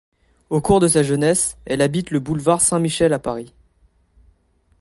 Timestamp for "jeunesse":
1.03-1.57